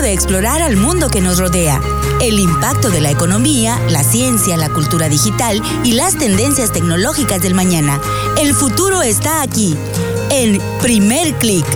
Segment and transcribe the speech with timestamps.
[0.00, 1.80] de explorar al mundo que nos rodea,
[2.20, 7.54] el impacto de la economía, la ciencia, la cultura digital y las tendencias tecnológicas del
[7.54, 8.00] mañana.
[8.40, 9.76] El futuro está aquí,
[10.30, 11.66] en primer clic.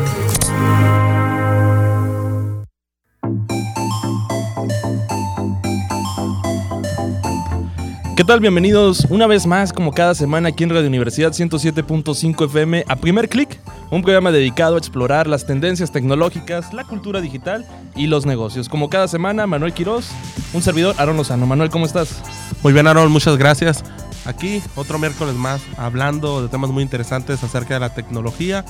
[8.17, 8.41] ¿Qué tal?
[8.41, 13.29] Bienvenidos una vez más, como cada semana, aquí en Radio Universidad 107.5 FM, a Primer
[13.29, 13.61] Click,
[13.91, 18.69] un programa dedicado a explorar las tendencias tecnológicas, la cultura digital y los negocios.
[18.69, 20.11] Como cada semana, Manuel Quiroz,
[20.53, 21.47] un servidor, Aaron Lozano.
[21.47, 22.21] Manuel, ¿cómo estás?
[22.63, 23.83] Muy bien, Aaron, muchas gracias.
[24.25, 28.65] Aquí, otro miércoles más, hablando de temas muy interesantes acerca de la tecnología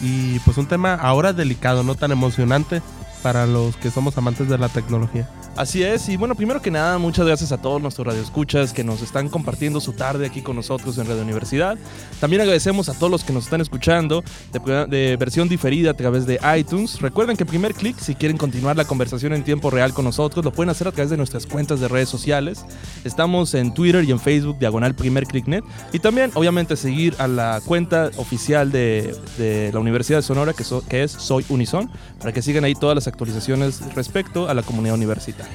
[0.00, 2.82] y pues un tema ahora delicado, no tan emocionante
[3.24, 5.26] para los que somos amantes de la tecnología.
[5.56, 9.00] Así es, y bueno, primero que nada, muchas gracias a todos nuestros radioescuchas que nos
[9.00, 11.78] están compartiendo su tarde aquí con nosotros en Radio Universidad.
[12.20, 16.38] También agradecemos a todos los que nos están escuchando de, versión diferida a través de
[16.58, 17.00] iTunes.
[17.00, 20.52] Recuerden que primer clic, si quieren continuar la conversación en tiempo real con nosotros, lo
[20.52, 22.66] pueden hacer a través de nuestras cuentas de redes sociales.
[23.04, 25.64] Estamos en Twitter y en Facebook, diagonal primer clicknet.
[25.94, 31.04] Y también, obviamente, seguir a la cuenta oficial de, la Universidad de Sonora, que, que
[31.04, 35.54] es Soy Unison, para que sigan ahí todas las actualizaciones respecto a la comunidad universitaria.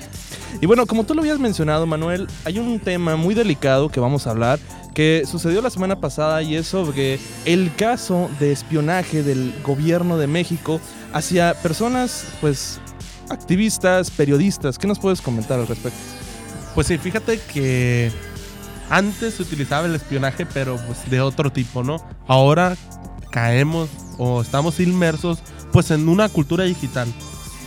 [0.62, 4.26] Y bueno, como tú lo habías mencionado, Manuel, hay un tema muy delicado que vamos
[4.26, 4.60] a hablar
[4.94, 10.28] que sucedió la semana pasada y es sobre el caso de espionaje del gobierno de
[10.28, 10.82] México
[11.14, 12.80] hacia personas, pues,
[13.30, 14.78] activistas, periodistas.
[14.78, 16.00] ¿Qué nos puedes comentar al respecto?
[16.76, 18.12] Pues sí, fíjate que
[18.90, 21.98] antes se utilizaba el espionaje, pero pues de otro tipo, ¿no?
[22.28, 22.76] Ahora
[23.32, 25.40] caemos o estamos inmersos
[25.72, 27.08] pues en una cultura digital.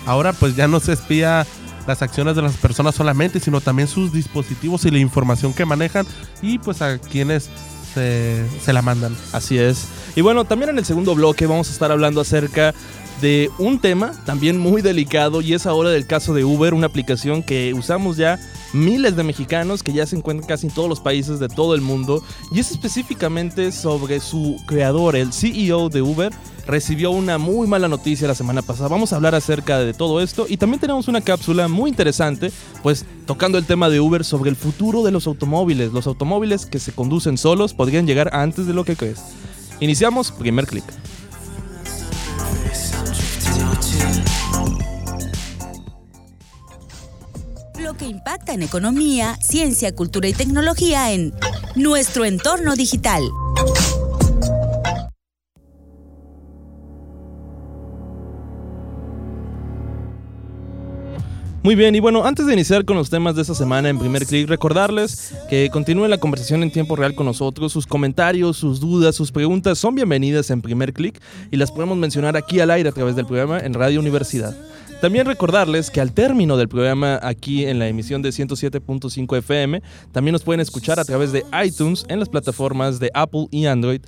[0.07, 1.47] Ahora pues ya no se espía
[1.87, 6.07] las acciones de las personas solamente, sino también sus dispositivos y la información que manejan
[6.41, 7.51] y pues a quienes
[7.95, 9.17] se, se, la mandan.
[9.33, 9.89] Así es.
[10.17, 12.75] Y bueno, también en el segundo bloque vamos a estar hablando acerca
[13.21, 17.43] de un tema también muy delicado y es ahora del caso de Uber, una aplicación
[17.43, 18.39] que usamos ya
[18.73, 21.83] miles de mexicanos que ya se encuentran casi en todos los países de todo el
[21.83, 26.33] mundo y es específicamente sobre su creador, el CEO de Uber,
[26.67, 28.89] recibió una muy mala noticia la semana pasada.
[28.89, 32.53] Vamos a hablar acerca de todo esto y también tenemos una cápsula muy interesante,
[32.83, 35.93] pues tocando el tema de Uber sobre el futuro de los automóviles.
[35.93, 39.21] Los automóviles que se conducen solos podrían llegar antes de lo que crees.
[39.81, 40.85] Iniciamos, primer clic.
[47.81, 51.35] Lo que impacta en economía, ciencia, cultura y tecnología en
[51.75, 53.23] nuestro entorno digital.
[61.65, 64.27] Muy bien, y bueno, antes de iniciar con los temas de esta semana en primer
[64.27, 67.73] clic, recordarles que continúen la conversación en tiempo real con nosotros.
[67.73, 72.37] Sus comentarios, sus dudas, sus preguntas son bienvenidas en primer clic y las podemos mencionar
[72.37, 74.57] aquí al aire a través del programa en Radio Universidad.
[75.01, 80.33] También recordarles que al término del programa aquí en la emisión de 107.5 FM, también
[80.33, 84.01] nos pueden escuchar a través de iTunes en las plataformas de Apple y Android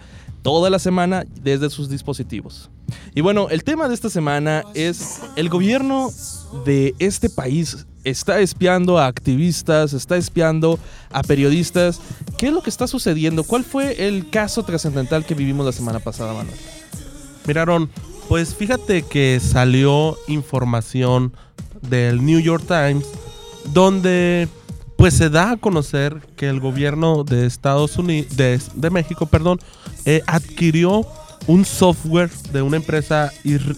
[0.44, 2.70] toda la semana desde sus dispositivos.
[3.14, 6.12] Y bueno, el tema de esta semana es el gobierno
[6.66, 10.78] de este país está espiando a activistas, está espiando
[11.10, 12.02] a periodistas.
[12.36, 13.44] ¿Qué es lo que está sucediendo?
[13.44, 16.58] ¿Cuál fue el caso trascendental que vivimos la semana pasada, Manuel?
[17.46, 17.88] Miraron,
[18.28, 21.32] pues fíjate que salió información
[21.80, 23.06] del New York Times
[23.72, 24.48] donde
[24.96, 29.58] pues se da a conocer que el gobierno de Estados Unidos, de, México, perdón,
[30.04, 31.06] eh, adquirió
[31.46, 33.32] un software de una empresa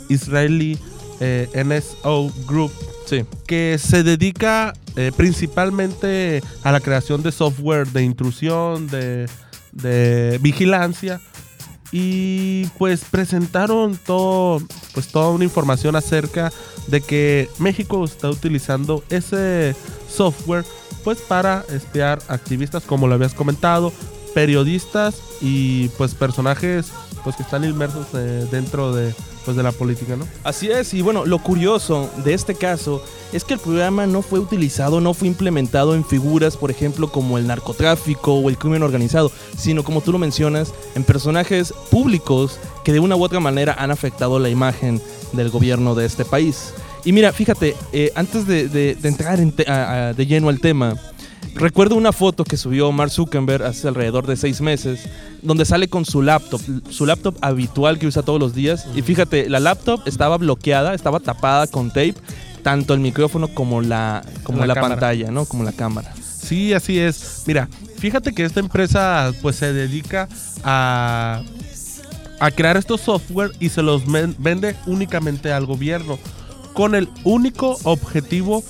[0.08, 0.78] israelí,
[1.20, 2.72] eh, NSO Group,
[3.46, 9.28] que se dedica eh, principalmente a la creación de software de intrusión, de,
[9.72, 11.20] de vigilancia.
[11.92, 14.60] Y pues presentaron todo,
[14.92, 16.52] pues toda una información acerca
[16.88, 19.76] de que México está utilizando ese
[20.08, 20.64] software
[21.04, 23.92] pues para espiar activistas como lo habías comentado,
[24.36, 26.92] periodistas y pues personajes
[27.24, 29.14] pues que están inmersos eh, dentro de
[29.46, 30.28] pues de la política, ¿no?
[30.44, 33.02] Así es, y bueno, lo curioso de este caso
[33.32, 37.38] es que el programa no fue utilizado, no fue implementado en figuras, por ejemplo, como
[37.38, 42.92] el narcotráfico o el crimen organizado, sino como tú lo mencionas, en personajes públicos que
[42.92, 45.00] de una u otra manera han afectado la imagen
[45.32, 46.74] del gobierno de este país.
[47.06, 50.96] Y mira, fíjate, eh, antes de, entrar de lleno al tema,
[51.54, 55.08] recuerdo una foto que subió Mark Zuckerberg hace alrededor de seis meses,
[55.42, 56.60] donde sale con su laptop,
[56.90, 58.86] su laptop habitual que usa todos los días.
[58.94, 62.14] Y fíjate, la laptop estaba bloqueada, estaba tapada con tape,
[62.62, 65.44] tanto el micrófono como la, como la, pantalla, ¿no?
[65.44, 66.12] Como la cámara.
[66.16, 67.44] Sí, así es.
[67.46, 67.68] Mira,
[67.98, 70.28] fíjate que esta empresa pues se dedica
[70.64, 71.42] a,
[72.40, 76.18] a crear estos software y se los vende únicamente al gobierno
[76.76, 78.62] con el único objetivo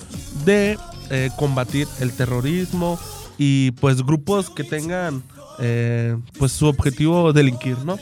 [0.44, 0.78] de
[1.10, 2.98] eh, combatir el terrorismo
[3.38, 5.22] y pues grupos que tengan
[5.58, 7.98] eh, pues su objetivo delinquir, ¿no?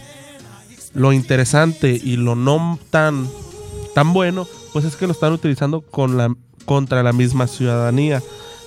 [0.95, 3.29] Lo interesante y lo no tan,
[3.95, 6.33] tan bueno, pues es que lo están utilizando con la,
[6.65, 8.23] contra la misma ciudadanía.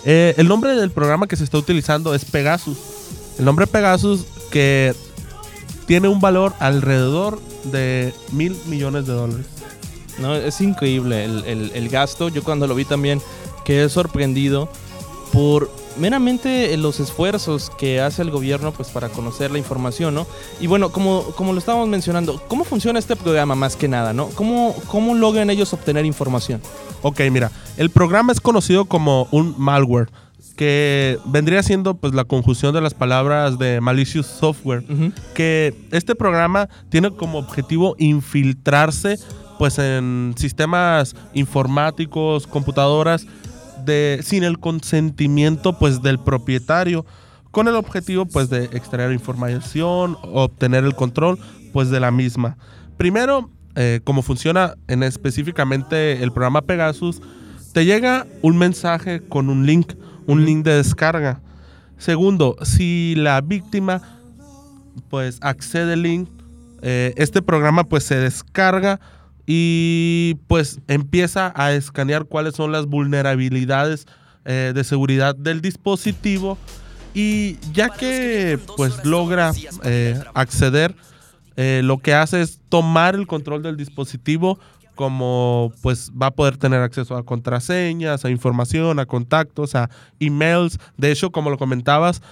[0.06, 2.78] Eh, el nombre del programa que se está utilizando es Pegasus.
[3.40, 4.94] El nombre Pegasus que
[5.86, 7.42] tiene un valor alrededor
[7.72, 9.46] de mil millones de dólares.
[10.20, 12.28] No, es increíble el, el- el gasto.
[12.30, 13.22] Yo cuando lo vi también
[13.68, 14.70] quedé sorprendido
[15.34, 20.26] por meramente los esfuerzos que hace el gobierno pues para conocer la información, ¿no?
[20.62, 24.28] Y bueno, como, como lo estábamos mencionando, ¿cómo funciona este programa más que nada, ¿no?
[24.30, 26.62] ¿Cómo, cómo logran ellos obtener información?
[27.02, 30.08] Ok, mira, el programa es conocido como un malware,
[30.56, 34.86] que vendría siendo pues la conjunción de las palabras de malicious software,
[35.34, 39.20] que este programa tiene como objetivo infiltrarse
[39.58, 43.26] pues en sistemas informáticos, computadoras
[44.24, 47.06] sin el consentimiento pues del propietario
[47.52, 51.40] con el objetivo pues de extraer información, obtener el control
[51.74, 52.58] pues de la misma.
[52.98, 57.22] Primero, eh, como funciona en específicamente el programa Pegasus,
[57.74, 59.94] te llega un mensaje con un link,
[60.26, 61.42] un link de descarga.
[61.98, 64.02] Segundo, si la víctima
[65.10, 66.30] pues accede al link,
[66.82, 69.00] eh, este programa pues se descarga
[69.50, 74.06] y pues empieza a escanear cuáles son las vulnerabilidades
[74.44, 76.58] eh, de seguridad del dispositivo
[77.14, 79.54] y ya que pues logra
[79.84, 80.94] eh, acceder,
[81.56, 84.60] eh, lo que hace es tomar el control del dispositivo
[84.96, 89.90] como pues va a poder tener acceso a contraseñas, a información, a contactos, a
[90.20, 90.80] emails.
[90.98, 92.24] De hecho, como lo comentabas,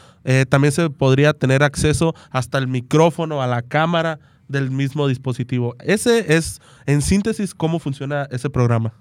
[0.50, 5.76] también se podría tener acceso hasta el micrófono, a la cámara del mismo dispositivo.
[5.80, 8.94] Ese es, en síntesis, cómo funciona ese programa.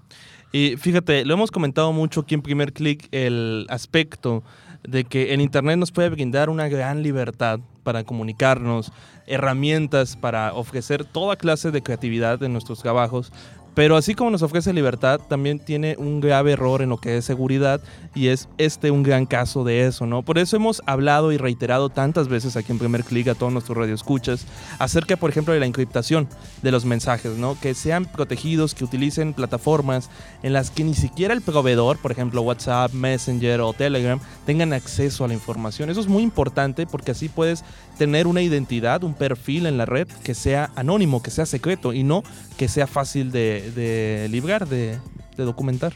[0.52, 4.44] Y fíjate, lo hemos comentado mucho aquí en primer clic, el aspecto
[4.87, 8.93] de que el Internet nos puede brindar una gran libertad para comunicarnos,
[9.26, 13.32] herramientas para ofrecer toda clase de creatividad en nuestros trabajos.
[13.75, 17.25] Pero así como nos ofrece libertad, también tiene un grave error en lo que es
[17.25, 17.81] seguridad
[18.15, 20.23] y es este un gran caso de eso, ¿no?
[20.23, 23.76] Por eso hemos hablado y reiterado tantas veces aquí en Primer Click a todos nuestros
[23.76, 24.47] radioescuchas
[24.79, 26.29] acerca, por ejemplo, de la encriptación
[26.62, 27.59] de los mensajes, ¿no?
[27.61, 30.09] Que sean protegidos, que utilicen plataformas
[30.43, 35.25] en las que ni siquiera el proveedor, por ejemplo, WhatsApp, Messenger o Telegram, tengan acceso
[35.25, 35.91] a la información.
[35.91, 37.65] Eso es muy importante porque así puedes
[37.99, 42.03] tener una identidad, un perfil en la red que sea anónimo, que sea secreto y
[42.03, 42.23] no
[42.56, 44.99] que sea fácil de, de librar, de,
[45.37, 45.95] de documentar.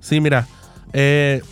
[0.00, 0.46] Sí, mira,
[0.92, 1.42] eh,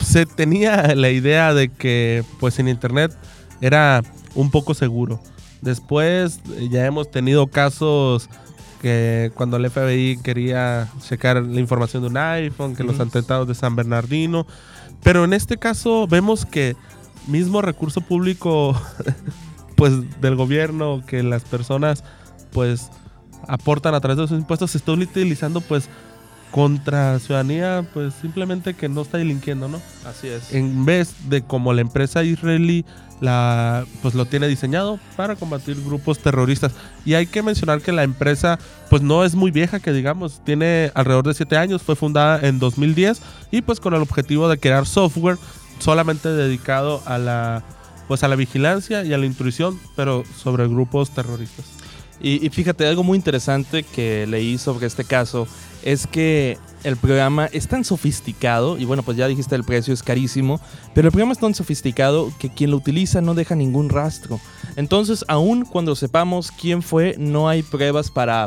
[0.00, 3.16] se tenía la idea de que pues en internet
[3.60, 4.02] era
[4.34, 5.20] un poco seguro.
[5.60, 8.28] Después eh, ya hemos tenido casos
[8.80, 13.54] que cuando el FBI quería checar la información de un iPhone, que los atentados de
[13.54, 14.44] San Bernardino,
[15.04, 16.74] pero en este caso vemos que
[17.28, 18.74] mismo recurso público
[19.76, 22.02] pues del gobierno que las personas
[22.52, 22.90] pues
[23.48, 25.88] aportan a través de sus impuestos se está utilizando pues
[26.52, 29.80] contra ciudadanía pues simplemente que no está delinquiendo, ¿no?
[30.06, 30.52] Así es.
[30.52, 32.84] En vez de como la empresa israelí
[33.20, 36.72] la pues lo tiene diseñado para combatir grupos terroristas
[37.04, 38.58] y hay que mencionar que la empresa
[38.90, 42.58] pues no es muy vieja que digamos tiene alrededor de 7 años fue fundada en
[42.58, 45.38] 2010 y pues con el objetivo de crear software
[45.78, 47.62] solamente dedicado a la
[48.08, 51.81] pues a la vigilancia y a la intrusión pero sobre grupos terroristas
[52.22, 55.48] Y, y fíjate, algo muy interesante que leí sobre este caso
[55.82, 60.02] es que el programa es tan sofisticado, y bueno, pues ya dijiste el precio es
[60.02, 60.60] carísimo,
[60.94, 64.40] pero el programa es tan sofisticado que quien lo utiliza no deja ningún rastro.
[64.76, 68.46] Entonces, aun cuando sepamos quién fue, no hay pruebas para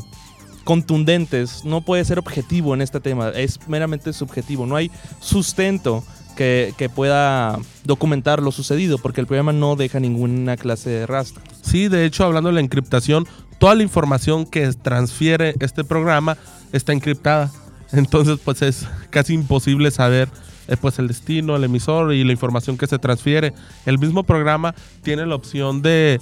[0.63, 6.03] contundentes, no puede ser objetivo en este tema, es meramente subjetivo, no hay sustento
[6.36, 11.42] que, pueda documentar lo sucedido, porque el programa no deja ninguna clase de rastro.
[11.62, 13.25] Sí, de hecho, hablando de la encriptación,
[13.58, 16.38] toda la información que transfiere este programa
[16.72, 17.51] está encriptada.
[17.92, 20.30] Entonces, pues es casi imposible saber
[20.68, 23.54] eh, pues el destino, el emisor y la información que se transfiere.
[23.86, 26.20] El mismo programa tiene la opción de,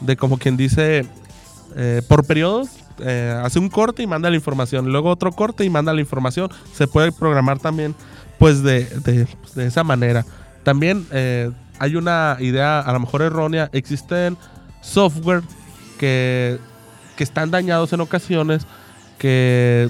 [0.00, 1.06] de como quien dice,
[1.76, 2.68] eh, por periodos,
[2.98, 6.50] eh, hace un corte y manda la información, luego otro corte y manda la información.
[6.72, 7.94] Se puede programar también,
[8.38, 10.24] pues de, de- de esa manera.
[10.62, 14.36] También eh, hay una idea, a lo mejor errónea, existen
[14.82, 15.42] software
[15.98, 16.58] que,
[17.16, 18.66] que están dañados en ocasiones,
[19.18, 19.88] que,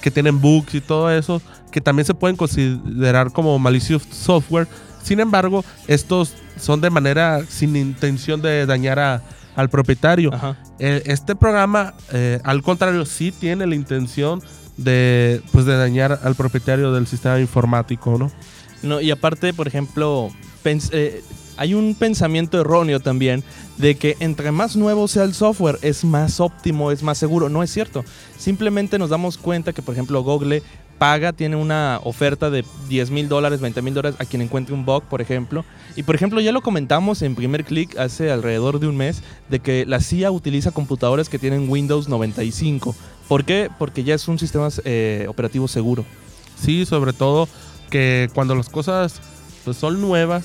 [0.00, 4.68] que tienen bugs y todo eso, que también se pueden considerar como malicious software.
[5.02, 9.22] Sin embargo, estos son de manera sin intención de dañar a-
[9.56, 10.30] al propietario.
[10.78, 14.40] Eh, este programa, eh, al contrario, sí tiene la intención
[14.78, 18.30] de, pues de dañar al propietario del sistema informático, ¿no?
[18.82, 20.30] No, y aparte, por ejemplo,
[20.64, 21.22] eh,
[21.56, 23.42] hay un pensamiento erróneo también
[23.76, 27.48] de que entre más nuevo sea el software es más óptimo, es más seguro.
[27.48, 28.04] No es cierto.
[28.38, 30.62] Simplemente nos damos cuenta que, por ejemplo, Google
[30.98, 34.84] paga, tiene una oferta de 10 mil dólares, 20 mil dólares a quien encuentre un
[34.84, 35.64] bug, por ejemplo.
[35.96, 39.60] Y, por ejemplo, ya lo comentamos en primer clic hace alrededor de un mes de
[39.60, 42.94] que la CIA utiliza computadoras que tienen Windows 95.
[43.28, 43.70] ¿Por qué?
[43.78, 46.04] Porque ya es un sistema eh, operativo seguro.
[46.60, 47.48] Sí, sobre todo
[47.90, 49.20] que cuando las cosas
[49.64, 50.44] pues, son nuevas,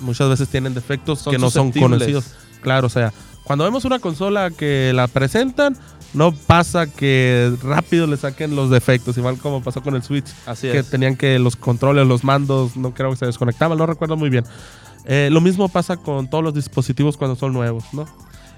[0.00, 2.34] muchas veces tienen defectos Son que no son conocidos.
[2.60, 3.12] Claro, o sea,
[3.44, 5.76] cuando vemos una consola que la presentan,
[6.12, 10.68] no pasa que rápido le saquen los defectos, igual como pasó con el Switch, Así
[10.68, 10.90] que es.
[10.90, 14.44] tenían que los controles, los mandos, no creo que se desconectaban, no recuerdo muy bien.
[15.04, 18.06] Eh, lo mismo pasa con todos los dispositivos cuando son nuevos, ¿no?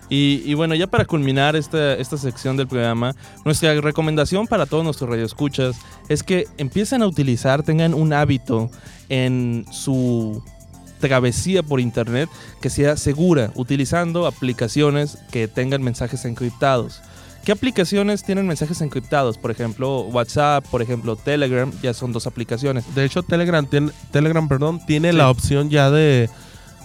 [0.09, 4.85] Y, y bueno, ya para culminar esta, esta sección del programa, nuestra recomendación para todos
[4.85, 5.77] nuestros radioescuchas
[6.09, 8.71] es que empiecen a utilizar, tengan un hábito
[9.09, 10.43] en su
[11.01, 12.29] travesía por internet
[12.61, 17.01] que sea segura, utilizando aplicaciones que tengan mensajes encriptados.
[17.45, 19.37] ¿Qué aplicaciones tienen mensajes encriptados?
[19.37, 22.85] Por ejemplo, WhatsApp, por ejemplo, Telegram, ya son dos aplicaciones.
[22.95, 25.17] De hecho, Telegram tiene, Telegram, perdón, tiene Sí.
[25.17, 26.31] la opción ya de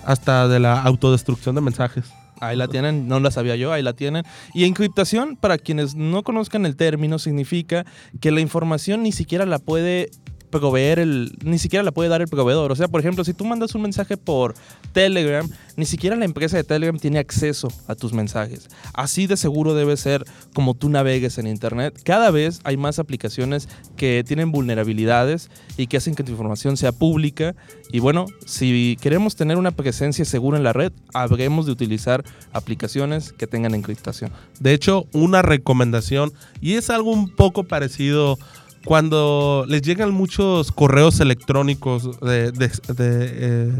[0.03, 2.05] hasta de la autodestrucción de mensajes.
[2.39, 4.24] Ahí la tienen, no la sabía yo, ahí la tienen.
[4.53, 7.86] Y encriptación, para quienes no conozcan el término, significa
[8.22, 10.10] que la información ni siquiera la puede
[10.49, 12.71] proveer el, ni siquiera la puede dar el proveedor.
[12.71, 14.53] O sea, por ejemplo, si tú mandas un mensaje por
[14.93, 18.67] Telegram, ni siquiera la empresa de Telegram tiene acceso a tus mensajes.
[18.93, 21.99] Así de seguro debe ser como tú navegues en Internet.
[22.03, 26.91] Cada vez hay más aplicaciones que tienen vulnerabilidades y que hacen que tu información sea
[26.91, 27.55] pública.
[27.91, 32.23] Y bueno, si queremos tener una presencia segura en la red, habremos de utilizar
[32.53, 34.31] aplicaciones que tengan encriptación.
[34.59, 38.37] De hecho, una recomendación, y es algo un poco parecido
[38.86, 43.72] cuando les llegan muchos correos electrónicos de, de- de, eh,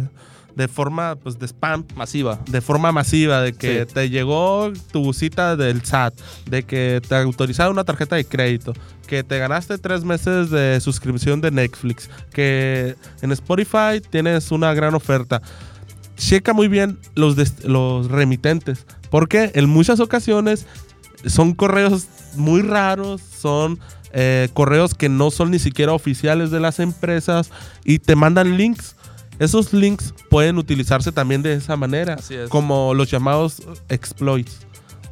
[0.56, 2.40] de forma pues, de spam, Masiva.
[2.50, 3.94] de forma masiva, de que Sí.
[3.94, 6.16] te llegó tu cita del SAT,
[6.50, 8.74] de que te autorizaron una tarjeta de crédito,
[9.08, 14.96] que te ganaste tres meses de suscripción de Netflix, que en Spotify tienes una gran
[14.96, 15.42] oferta.
[16.18, 20.66] Checa muy bien los, los remitentes, porque en muchas ocasiones
[21.28, 23.80] son correos muy raros, son
[24.14, 27.50] eh, correos que no son ni siquiera oficiales de las empresas
[27.84, 28.96] y te mandan links.
[29.40, 32.50] Esos links pueden utilizarse también de esa manera, Así es.
[32.50, 34.60] como los llamados exploits.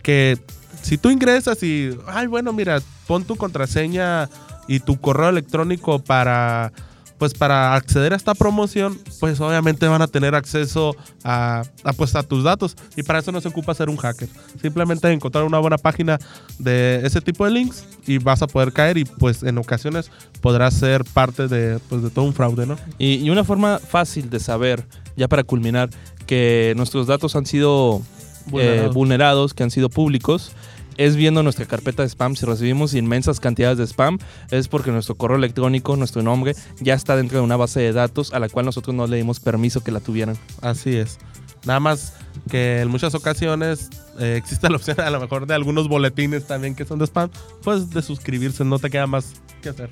[0.02, 0.40] Que
[0.82, 4.30] si tú ingresas y, ay, bueno, mira, pon tu contraseña
[4.68, 6.72] y tu correo electrónico para,
[7.18, 12.16] pues, para acceder a esta promoción, pues obviamente van a tener acceso a, a, pues,
[12.16, 12.76] a tus datos.
[12.96, 14.30] Y para eso no se ocupa ser un hacker.
[14.62, 16.20] Simplemente encontrar una buena página
[16.60, 20.74] de ese tipo de links y vas a poder caer y pues en ocasiones podrás
[20.74, 22.78] ser parte de, pues, de todo un fraude, ¿no?
[22.98, 25.90] Y, y una forma fácil de saber, ya para culminar,
[26.26, 28.02] que nuestros datos han sido
[28.48, 28.94] vulnerados, Vulnerados.
[28.94, 30.52] vulnerados que han sido públicos,
[30.98, 32.36] es viendo nuestra carpeta de spam.
[32.36, 34.20] Si recibimos inmensas cantidades de spam,
[34.52, 38.34] es porque nuestro correo electrónico, nuestro nombre, ya está dentro de una base de datos
[38.34, 40.38] a la cual nosotros no le dimos permiso que la tuvieran.
[40.62, 41.18] Así es.
[41.66, 42.14] Nada más
[42.50, 46.76] que en muchas ocasiones eh, existe la opción a lo mejor de algunos boletines también
[46.76, 47.30] que son de spam,
[47.64, 49.90] pues de suscribirse, no te queda más que hacer.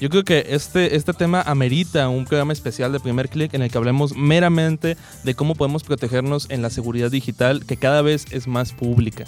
[0.00, 3.70] Yo creo que este, este tema amerita un programa especial de primer clic en el
[3.70, 8.48] que hablemos meramente de cómo podemos protegernos en la seguridad digital que cada vez es
[8.48, 9.24] más pública.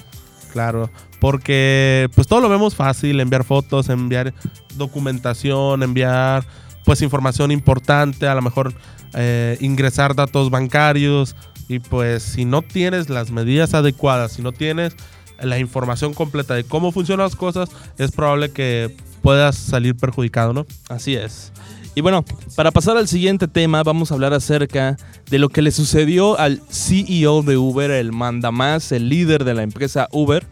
[0.56, 0.88] Claro,
[1.20, 4.32] porque pues todo lo vemos fácil, enviar fotos, enviar
[4.76, 6.46] documentación, enviar
[6.86, 8.72] pues información importante, a lo mejor
[9.12, 11.36] eh, ingresar datos bancarios
[11.68, 14.96] y pues si no tienes las medidas adecuadas, si no tienes
[15.38, 20.64] la información completa de cómo funcionan las cosas, es probable que puedas salir perjudicado, ¿no?
[20.88, 21.52] Así es.
[21.96, 22.26] Y bueno,
[22.56, 24.98] para pasar al siguiente tema, vamos a hablar acerca
[25.30, 29.62] de lo que le sucedió al CEO de Uber, el mandamás, el líder de la
[29.62, 30.46] empresa Uber.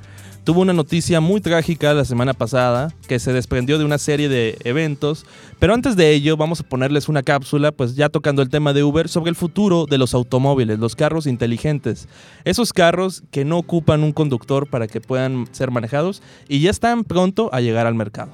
[0.45, 4.57] Tuvo una noticia muy trágica la semana pasada que se desprendió de una serie de
[4.65, 5.27] eventos,
[5.59, 8.83] pero antes de ello vamos a ponerles una cápsula, pues ya tocando el tema de
[8.83, 12.09] Uber, sobre el futuro de los automóviles, los carros inteligentes.
[12.47, 17.05] Esos carros que no ocupan un conductor para que puedan ser manejados y ya están
[17.05, 18.33] pronto a llegar al mercado.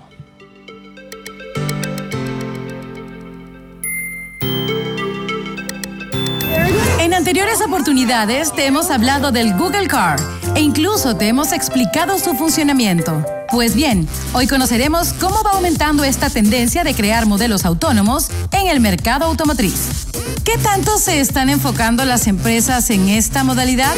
[7.30, 10.18] Anteriores oportunidades te hemos hablado del Google Car
[10.56, 13.24] e incluso te hemos explicado su funcionamiento.
[13.52, 18.80] Pues bien, hoy conoceremos cómo va aumentando esta tendencia de crear modelos autónomos en el
[18.80, 20.08] mercado automotriz.
[20.42, 23.94] ¿Qué tanto se están enfocando las empresas en esta modalidad?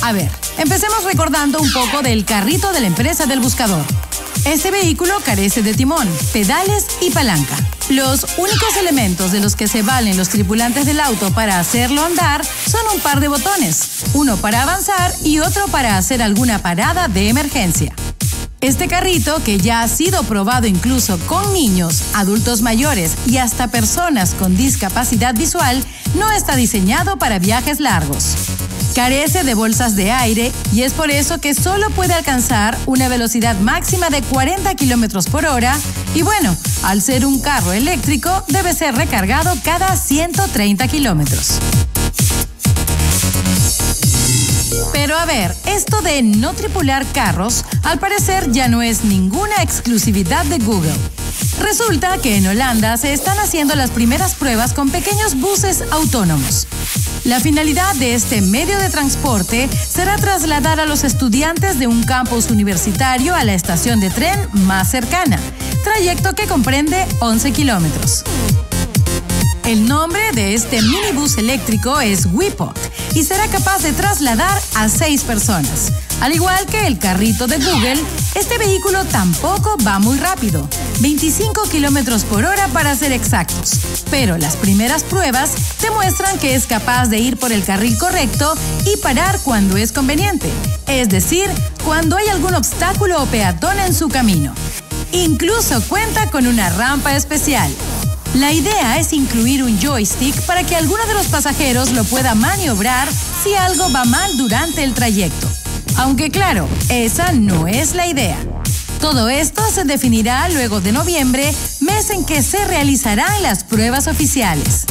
[0.00, 3.84] A ver, empecemos recordando un poco del carrito de la empresa del buscador.
[4.46, 7.56] Este vehículo carece de timón, pedales y palanca.
[7.88, 12.44] Los únicos elementos de los que se valen los tripulantes del auto para hacerlo andar
[12.44, 17.28] son un par de botones, uno para avanzar y otro para hacer alguna parada de
[17.28, 17.92] emergencia.
[18.60, 24.34] Este carrito, que ya ha sido probado incluso con niños, adultos mayores y hasta personas
[24.34, 25.84] con discapacidad visual,
[26.14, 28.55] no está diseñado para viajes largos.
[28.96, 33.54] Carece de bolsas de aire y es por eso que solo puede alcanzar una velocidad
[33.58, 35.78] máxima de 40 km por hora
[36.14, 41.58] y bueno, al ser un carro eléctrico debe ser recargado cada 130 kilómetros.
[44.94, 50.46] Pero a ver, esto de no tripular carros, al parecer ya no es ninguna exclusividad
[50.46, 50.96] de Google.
[51.60, 56.66] Resulta que en Holanda se están haciendo las primeras pruebas con pequeños buses autónomos.
[57.26, 62.50] La finalidad de este medio de transporte será trasladar a los estudiantes de un campus
[62.50, 65.40] universitario a la estación de tren más cercana,
[65.82, 68.22] trayecto que comprende 11 kilómetros.
[69.66, 72.78] El nombre de este minibús eléctrico es Wipot
[73.14, 75.90] y será capaz de trasladar a seis personas.
[76.20, 77.98] Al igual que el carrito de Google,
[78.36, 80.68] este vehículo tampoco va muy rápido,
[81.00, 83.80] 25 kilómetros por hora para ser exactos.
[84.08, 85.50] Pero las primeras pruebas
[85.82, 88.54] demuestran que es capaz de ir por el carril correcto
[88.84, 90.48] y parar cuando es conveniente,
[90.86, 91.50] es decir,
[91.84, 94.54] cuando hay algún obstáculo o peatón en su camino.
[95.10, 97.72] Incluso cuenta con una rampa especial.
[98.36, 103.08] La idea es incluir un joystick para que alguno de los pasajeros lo pueda maniobrar
[103.42, 105.48] si algo va mal durante el trayecto.
[105.96, 108.36] Aunque claro, esa no es la idea.
[109.00, 111.50] Todo esto se definirá luego de noviembre,
[111.80, 114.84] mes en que se realizarán las pruebas oficiales.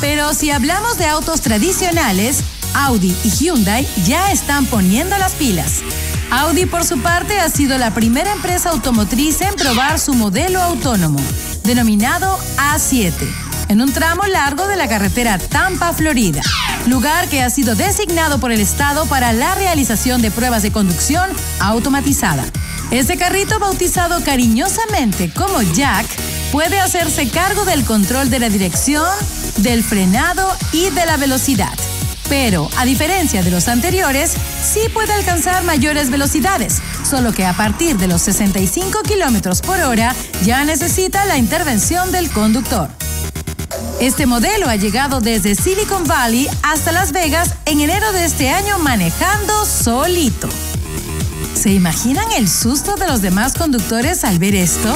[0.00, 5.82] Pero si hablamos de autos tradicionales, Audi y Hyundai ya están poniendo las pilas.
[6.30, 11.18] Audi por su parte ha sido la primera empresa automotriz en probar su modelo autónomo
[11.64, 13.12] denominado A7,
[13.68, 16.42] en un tramo largo de la carretera Tampa, Florida,
[16.86, 21.30] lugar que ha sido designado por el Estado para la realización de pruebas de conducción
[21.60, 22.44] automatizada.
[22.90, 26.06] Este carrito, bautizado cariñosamente como Jack,
[26.50, 29.08] puede hacerse cargo del control de la dirección,
[29.58, 31.72] del frenado y de la velocidad
[32.32, 34.32] pero a diferencia de los anteriores,
[34.64, 40.14] sí puede alcanzar mayores velocidades, solo que a partir de los 65 km por hora
[40.42, 42.88] ya necesita la intervención del conductor.
[44.00, 48.78] Este modelo ha llegado desde Silicon Valley hasta Las Vegas en enero de este año
[48.78, 50.48] manejando solito.
[51.54, 54.90] ¿Se imaginan el susto de los demás conductores al ver esto?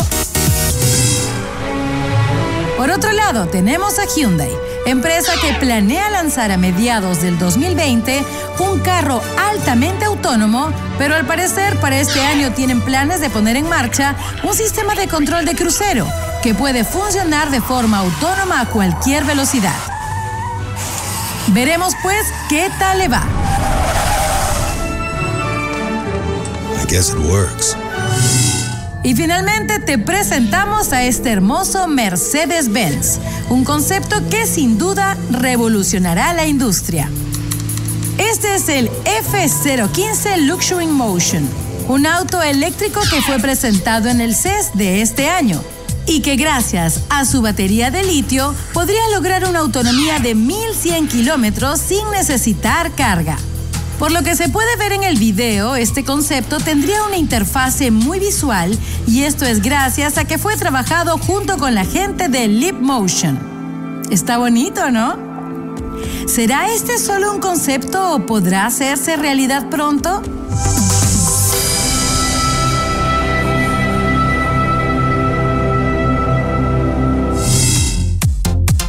[2.78, 8.24] Por otro lado, tenemos a Hyundai empresa que planea lanzar a mediados del 2020
[8.60, 9.20] un carro
[9.50, 14.54] altamente autónomo, pero al parecer para este año tienen planes de poner en marcha un
[14.54, 16.06] sistema de control de crucero
[16.42, 19.76] que puede funcionar de forma autónoma a cualquier velocidad.
[21.48, 23.22] Veremos pues qué tal le va.
[29.06, 36.44] Y finalmente te presentamos a este hermoso Mercedes-Benz, un concepto que sin duda revolucionará la
[36.48, 37.08] industria.
[38.18, 41.48] Este es el F015 Luxury Motion,
[41.86, 45.62] un auto eléctrico que fue presentado en el CES de este año
[46.08, 51.78] y que gracias a su batería de litio podría lograr una autonomía de 1100 kilómetros
[51.78, 53.38] sin necesitar carga.
[53.98, 58.18] Por lo que se puede ver en el video, este concepto tendría una interfase muy
[58.18, 62.76] visual y esto es gracias a que fue trabajado junto con la gente de Leap
[62.78, 64.04] Motion.
[64.10, 65.16] Está bonito, ¿no?
[66.26, 70.22] ¿Será este solo un concepto o podrá hacerse realidad pronto?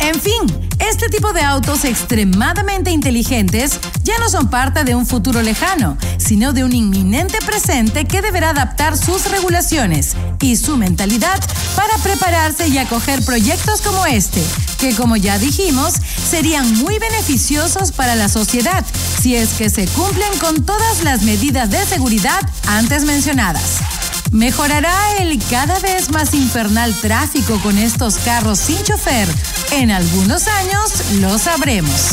[0.02, 5.42] En fin, este tipo de autos extremadamente inteligentes ya no son parte de un futuro
[5.42, 11.40] lejano, sino de un inminente presente que deberá adaptar sus regulaciones y su mentalidad
[11.76, 14.42] para prepararse y acoger proyectos como este,
[14.80, 15.94] que como ya dijimos,
[16.30, 18.86] serían muy beneficiosos para la sociedad
[19.22, 23.97] si es que se cumplen con todas las medidas de seguridad antes mencionadas.
[24.32, 29.28] ¿Mejorará el cada vez más infernal tráfico con estos carros sin chofer?
[29.72, 32.10] En algunos años lo sabremos.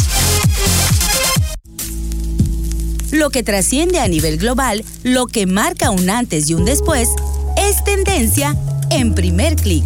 [3.11, 7.09] Lo que trasciende a nivel global, lo que marca un antes y un después,
[7.57, 8.57] es tendencia
[8.91, 9.85] en primer clic.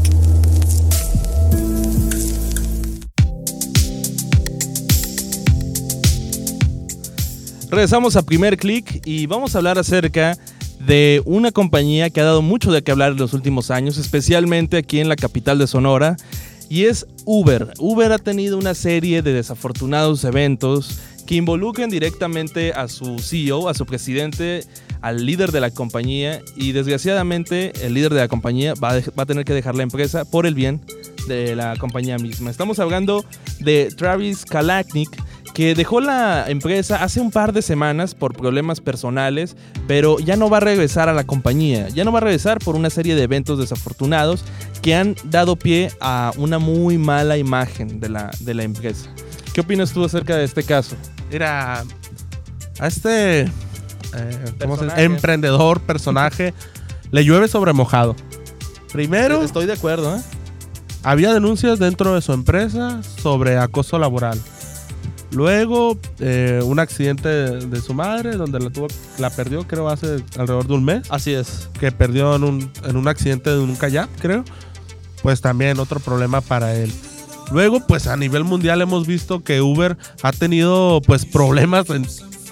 [7.71, 10.58] Regresamos a primer clic y vamos a hablar acerca de
[11.25, 15.01] una compañía que ha dado mucho de qué hablar en los últimos años, especialmente aquí
[15.01, 16.17] en la capital de Sonora,
[16.69, 17.73] y es Uber.
[17.79, 23.75] Uber ha tenido una serie de desafortunados eventos que involucran directamente a su CEO, a
[23.75, 24.65] su presidente,
[25.01, 29.13] al líder de la compañía y desgraciadamente el líder de la compañía va a, dej-
[29.19, 30.81] va a tener que dejar la empresa por el bien
[31.29, 32.51] de la compañía misma.
[32.51, 33.25] Estamos hablando
[33.61, 35.11] de Travis Kalanick
[35.59, 39.57] que dejó la empresa hace un par de semanas por problemas personales,
[39.89, 42.77] pero ya no va a regresar a la compañía, ya no va a regresar por
[42.77, 44.45] una serie de eventos desafortunados
[44.83, 49.11] que han dado pie a una muy mala imagen de la, de la empresa.
[49.53, 50.95] ¿Qué opinas tú acerca de este caso?
[51.29, 51.83] Mira,
[52.79, 53.51] a este eh,
[54.63, 54.95] ¿cómo se dice?
[54.95, 55.03] Personaje.
[55.03, 56.55] emprendedor, personaje,
[57.11, 58.15] le llueve sobre mojado.
[58.93, 60.21] Primero, Estoy de acuerdo, ¿eh?
[61.03, 64.41] había denuncias dentro de su empresa sobre acoso laboral.
[65.31, 68.87] Luego, eh, un accidente de, de su madre, donde la, tuvo,
[69.19, 71.03] la perdió, creo, hace alrededor de un mes.
[71.11, 71.69] Así es.
[71.79, 74.45] que perdió en un, en un accidente de un kayak, creo.
[75.23, 76.91] Pues también otro problema para él.
[77.53, 82.07] Luego, pues a nivel mundial hemos visto que Uber ha tenido pues problemas en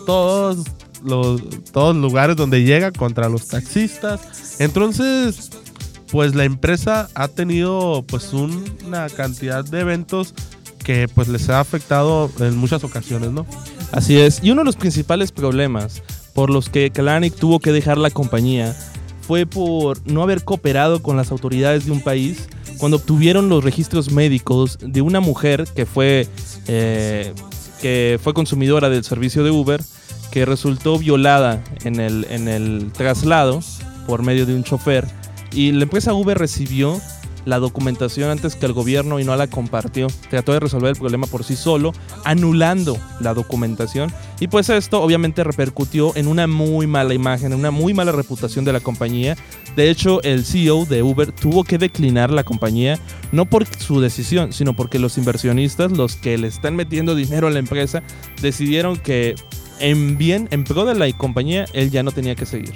[0.06, 0.64] todos
[1.04, 4.20] los, todos lugares donde llega contra los taxistas.
[4.58, 5.50] Entonces,
[6.10, 10.34] pues la empresa ha tenido pues un- una cantidad de eventos
[10.86, 13.44] que pues les ha afectado en muchas ocasiones, ¿no?
[13.90, 14.38] Así es.
[14.44, 16.00] Y uno de los principales problemas
[16.32, 18.72] por los que Kalanick tuvo que dejar la compañía
[19.22, 22.46] fue por no haber cooperado con las autoridades de un país
[22.78, 26.28] cuando obtuvieron los registros médicos de una mujer que fue,
[26.68, 27.32] eh,
[27.82, 29.82] que fue consumidora del servicio de Uber,
[30.30, 33.60] que resultó violada en el, en el traslado
[34.06, 35.04] por medio de un chofer.
[35.50, 37.00] Y la empresa Uber recibió
[37.46, 40.08] la documentación antes que el gobierno y no la compartió.
[40.28, 44.12] Trató de resolver el problema por sí solo, anulando la documentación.
[44.40, 48.64] Y pues esto obviamente repercutió en una muy mala imagen, en una muy mala reputación
[48.66, 49.36] de la compañía.
[49.76, 52.98] De hecho, el CEO de Uber tuvo que declinar la compañía,
[53.32, 57.50] no por su decisión, sino porque los inversionistas, los que le están metiendo dinero a
[57.50, 58.02] la empresa,
[58.42, 59.36] decidieron que
[59.78, 62.74] en bien, en pro de la compañía, él ya no tenía que seguir.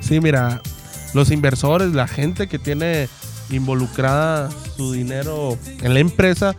[0.00, 0.60] Sí, mira,
[1.14, 3.08] los inversores, la gente que tiene
[3.50, 6.56] involucrada su dinero en la empresa,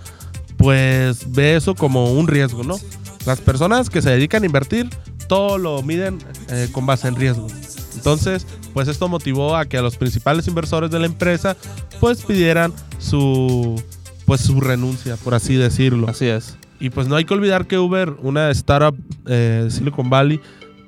[0.58, 2.76] pues ve eso como un riesgo, ¿no?
[3.26, 4.90] Las personas que se dedican a invertir,
[5.28, 6.20] todo lo miden
[6.50, 7.48] eh, con base en riesgo.
[7.96, 11.56] Entonces, pues esto motivó a que a los principales inversores de la empresa,
[12.00, 13.82] pues pidieran su,
[14.26, 16.10] pues su renuncia, por así decirlo.
[16.10, 16.58] Así es.
[16.80, 20.42] Y pues no hay que olvidar que Uber, una startup eh, de Silicon Valley,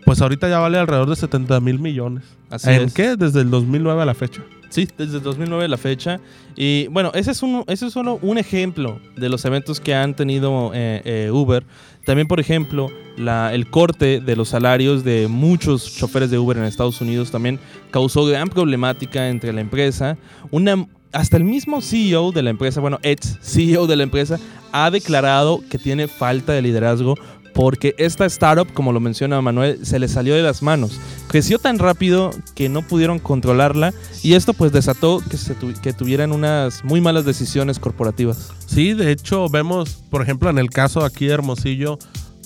[0.03, 2.23] pues ahorita ya vale alrededor de 70 mil millones.
[2.49, 2.93] Así ¿En es.
[2.93, 3.15] qué?
[3.15, 4.43] Desde el 2009 a la fecha.
[4.69, 6.19] Sí, desde 2009 la fecha.
[6.55, 10.15] Y bueno, ese es, un, ese es solo un ejemplo de los eventos que han
[10.15, 11.65] tenido eh, eh, Uber.
[12.05, 16.65] También, por ejemplo, la, el corte de los salarios de muchos choferes de Uber en
[16.65, 17.59] Estados Unidos también
[17.91, 20.17] causó gran problemática entre la empresa.
[20.51, 24.39] Una, hasta el mismo CEO de la empresa, bueno, ex CEO de la empresa,
[24.71, 27.15] ha declarado que tiene falta de liderazgo
[27.55, 30.99] porque esta startup, como lo menciona Manuel, se le salió de las manos.
[31.29, 36.33] Creció tan rápido que no pudieron controlarla y esto pues desató que, se que tuvieran
[36.33, 38.51] unas muy malas decisiones corporativas.
[38.67, 41.97] Sí, de hecho vemos, por ejemplo, en el caso aquí de Hermosillo,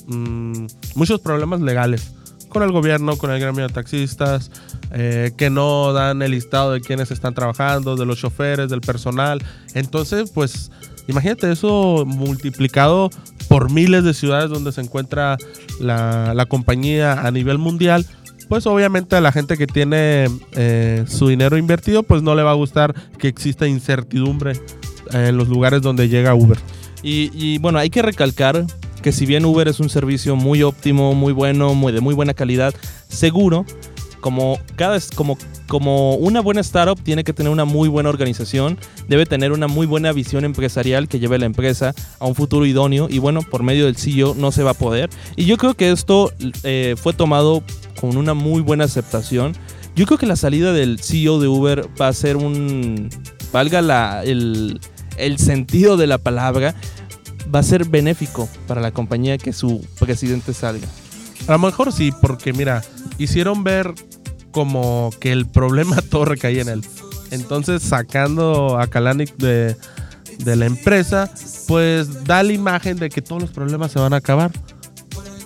[0.06, 2.14] mm, muchos problemas legales
[2.48, 4.52] con el gobierno, con el gremio de taxistas,
[4.92, 9.44] eh, que no dan el listado de quienes están trabajando, de los choferes, del personal.
[9.74, 10.72] Entonces, pues,
[11.08, 13.10] imagínate eso multiplicado
[13.48, 15.38] por miles de ciudades donde se encuentra
[15.80, 18.06] la, la compañía a nivel mundial.
[18.48, 22.52] Pues obviamente a la gente que tiene eh, su dinero invertido, pues no le va
[22.52, 24.54] a gustar que exista incertidumbre
[25.12, 26.58] en los lugares donde llega Uber.
[27.02, 28.66] Y, bueno, hay que recalcar
[29.02, 32.34] que si bien Uber es un servicio muy óptimo, muy bueno, muy de muy buena
[32.34, 32.74] calidad,
[33.08, 33.66] seguro,
[34.20, 35.38] como, cada, como,
[35.70, 38.78] como una buena startup tiene que tener una muy buena organización,
[39.08, 43.08] debe tener una muy buena visión empresarial que lleve la empresa a un futuro idóneo
[43.10, 45.10] y bueno, por medio del CEO no se va a poder.
[45.38, 47.64] Y yo creo que esto eh, fue tomado
[48.02, 49.54] con una muy buena aceptación.
[49.96, 53.10] Yo creo que la salida del CEO de Uber va a ser un,
[53.54, 54.80] valga la, el,
[55.18, 56.74] el sentido de la palabra,
[57.54, 60.88] va a ser benéfico para la compañía que su presidente salga.
[61.48, 62.84] A lo mejor sí, porque mira,
[63.18, 63.94] hicieron ver
[64.60, 66.86] como que el problema todo recaía en él.
[67.32, 69.78] Entonces, sacando a Kalanick de,
[70.40, 71.32] de la empresa,
[71.66, 74.52] pues da la imagen de que todos los problemas se van a acabar.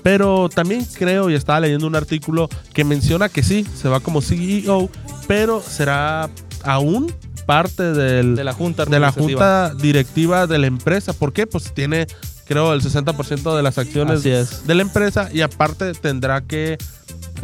[0.01, 4.19] Pero también creo, y estaba leyendo un artículo que menciona que sí, se va como
[4.19, 4.89] CEO,
[5.27, 6.27] pero será
[6.63, 7.13] aún
[7.45, 11.13] parte del, De la junta de la junta directiva de la empresa.
[11.13, 11.45] ¿Por qué?
[11.45, 12.07] Pues tiene,
[12.47, 16.79] creo, el 60% de las acciones de la empresa y aparte tendrá que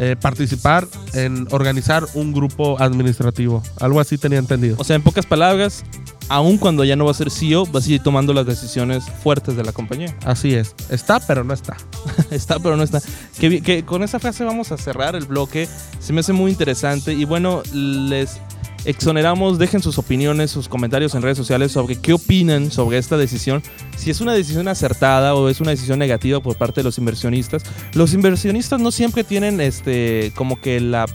[0.01, 3.61] eh, participar en organizar un grupo administrativo.
[3.79, 4.77] Algo así tenía entendido.
[4.79, 5.83] O sea, en pocas palabras,
[6.29, 9.57] aun cuando ya no va a ser CEO, va a seguir tomando las decisiones fuertes
[9.57, 10.15] de la compañía.
[10.23, 10.73] Así es.
[10.89, 11.75] Está, pero no está.
[12.31, 13.01] está, pero no está.
[13.39, 15.67] Que, que con esa frase vamos a cerrar el bloque.
[15.99, 17.13] Se me hace muy interesante.
[17.13, 18.39] Y bueno, les
[18.85, 23.61] exoneramos, dejen sus opiniones, sus comentarios en redes sociales sobre qué opinan sobre esta decisión.
[23.97, 27.63] Si es una decisión acertada o es una decisión negativa por parte de los inversionistas.
[27.93, 31.05] Los inversionistas no siempre tienen este como que la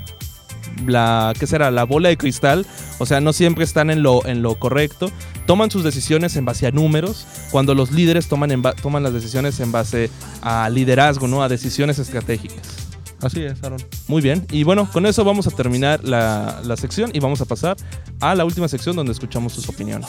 [0.87, 1.70] la ¿qué será?
[1.70, 2.66] la bola de cristal,
[2.98, 5.11] o sea, no siempre están en lo en lo correcto.
[5.46, 9.61] Toman sus decisiones en base a números, cuando los líderes toman en toman las decisiones
[9.61, 10.11] en base
[10.42, 11.42] a liderazgo, ¿no?
[11.42, 12.93] A decisiones estratégicas.
[13.24, 13.82] Así es, Aaron.
[14.06, 14.46] Muy bien.
[14.50, 17.76] Y bueno, con eso vamos a terminar la, la sección y vamos a pasar
[18.20, 20.08] a la última sección donde escuchamos sus opiniones.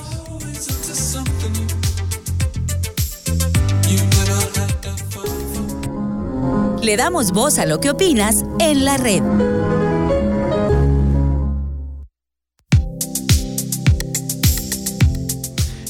[6.84, 9.24] Le damos voz a lo que opinas en la red.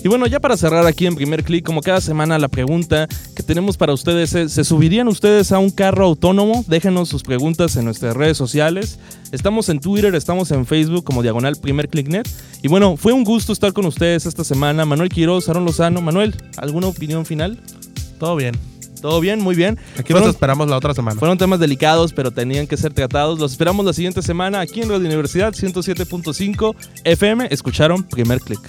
[0.06, 3.42] Y bueno, ya para cerrar aquí en primer clic, como cada semana, la pregunta que
[3.42, 6.64] tenemos para ustedes es: ¿se subirían ustedes a un carro autónomo?
[6.68, 9.00] Déjenos sus preguntas en nuestras redes sociales.
[9.32, 12.28] Estamos en Twitter, estamos en Facebook como Diagonal Primer Click Net.
[12.62, 14.86] Y bueno, fue un gusto estar con ustedes esta semana.
[14.86, 16.02] Manuel Quiroz, Aaron Lozano.
[16.02, 17.60] Manuel, ¿alguna opinión final?
[18.20, 18.56] Todo bien.
[19.02, 19.40] ¿Todo bien?
[19.42, 19.80] Muy bien.
[19.98, 21.18] Aquí Fueron- nos esperamos la otra semana.
[21.18, 23.40] Fueron temas delicados, pero tenían que ser tratados.
[23.40, 27.48] Los esperamos la siguiente semana aquí en Radio Universidad 107.5 FM.
[27.50, 28.62] Escucharon Primer Click.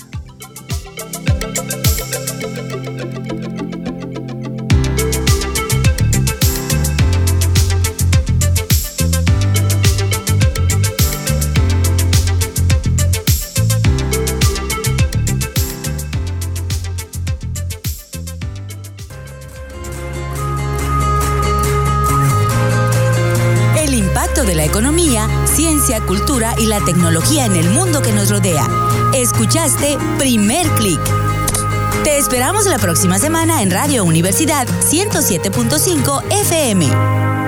[26.58, 28.66] Y la tecnología en el mundo que nos rodea.
[29.14, 31.00] Escuchaste Primer Click.
[32.04, 37.45] Te esperamos la próxima semana en Radio Universidad 107.5 FM.